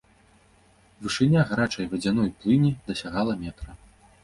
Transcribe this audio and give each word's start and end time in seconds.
Вышыня 1.07 1.41
гарачай 1.51 1.87
вадзяной 1.93 2.29
плыні 2.41 2.71
дасягала 2.91 3.39
метра. 3.45 3.71